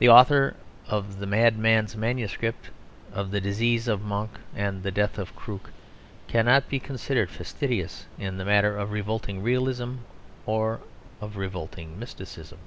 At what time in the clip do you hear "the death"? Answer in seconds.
4.82-5.16